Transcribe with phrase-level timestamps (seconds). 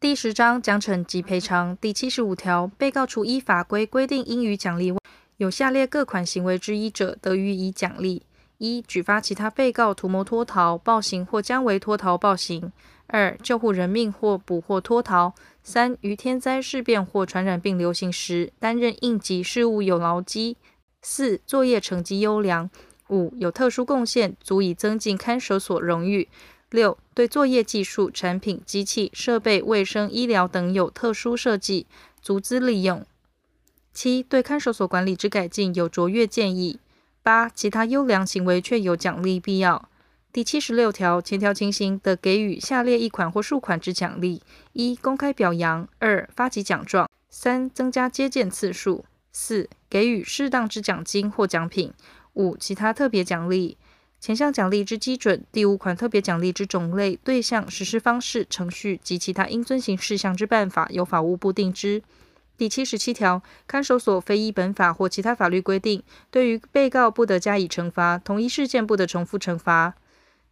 [0.00, 1.76] 第十章奖惩及赔偿。
[1.76, 4.98] 第七十五条，被告除依法规规定应予奖励外，
[5.36, 8.22] 有下列各款行为之一者，得予以奖励：
[8.56, 12.72] 一、举发其他被告图谋脱逃、暴行或将为脱逃、暴行；
[13.08, 20.56] 二、救护人命或捕获脱逃；三、于天灾事变或传染病流行时，担任应急事务有劳绩；
[21.02, 22.70] 四、作业成绩优良；
[23.10, 26.28] 五、有特殊贡献，足以增进看守所荣誉。
[26.70, 31.86] 六、对作业技术、产品、机器、设备、卫生、医疗等有特殊设计，
[32.22, 33.04] 足资利用。
[33.92, 36.78] 七、对看守所管理之改进有卓越建议。
[37.22, 39.88] 八、其他优良行为确有奖励必要。
[40.32, 44.40] 第七十六条，前条情形得给予下列一款或数款之奖励：
[44.72, 51.90] 一、公开表扬；二、发给奖状；三、增加接见次数；四、给予适当之奖金或奖品；
[52.34, 53.76] 五、其他特别奖励。
[54.20, 62.02] 前项奖励之基准，第五款特别奖励之种类、对象、实施方式、程序及其他应遵行事项之办法，由法务部定之。
[62.58, 69.94] 第七十七条，看守所非依本法或其他法律规定，对于被告不得加以惩罚，同一事件不得重复惩罚。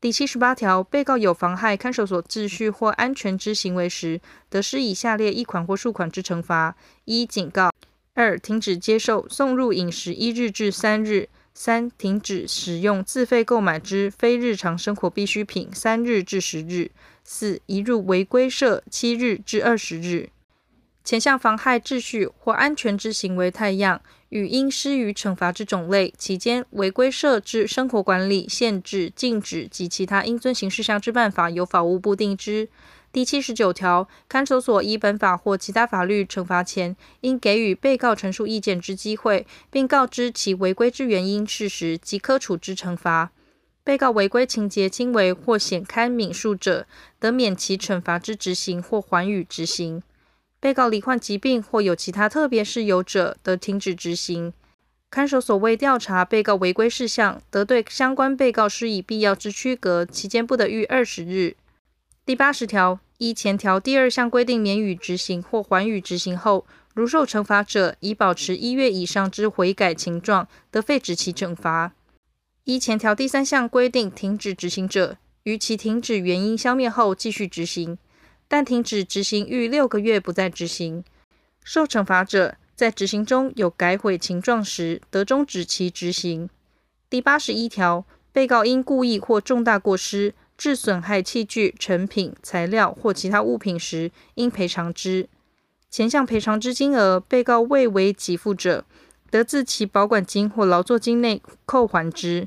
[0.00, 4.20] 第七十八条，被告有妨害看守所秩序或安全之行为时，
[4.50, 7.70] 得施以下列一款或数款之惩罚：一、警告；
[8.14, 11.28] 二、停止接受送入饮食一日至三日。
[11.54, 16.90] 三、停止使用自费购买之非日常生活必需品三日至十日。
[17.24, 20.30] 四、移入违规社七日至二十日。
[21.04, 32.68] 前项妨害秩序或安全之行为态样，与应施予惩罚之种类、期间、违规设置生活管理、限制、禁止及其他应遵行事项之办法，由法务部定之。
[33.12, 43.30] 第七十九条，看守所依本法或其他法律惩罚前，应给予被告陈述意见之机会，并告知其违规之原因、事实及可处之惩罚。
[43.84, 46.86] 被告违规情节轻微或显堪悯恕者，
[47.18, 50.02] 得免其惩罚之执行或缓予执行。
[50.58, 54.54] 被告罹患疾病或有其他特别事由者，得停止执行。
[55.10, 61.56] 看守所为调查被告违规事项，得对相关被告施以必要之区隔，期间不得逾二十日。
[62.24, 71.92] 第八十条，依前条第二项规定免予执行或缓予执行后，如受惩罚者已保持一月以上之悔改情状，得废止其惩罚。
[72.64, 77.96] 依前条第三项规定停止执行者，于其停止原因消灭后继续执行，
[78.48, 81.04] 但停止执行逾六个月不再执行。
[81.62, 86.50] 受惩罚者在执行中有改悔情状时，得终止其执行。
[87.08, 95.28] 第八十一条，被告因故意或重大过失，致损害器具、成品、材料或其他物品时，应赔偿之。
[95.90, 98.84] 前项赔偿之金额，被告未为给付者，
[99.28, 102.46] 得自其保管金或劳作金内扣还之。